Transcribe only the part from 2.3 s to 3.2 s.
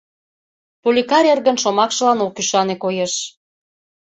ӱшане, коеш.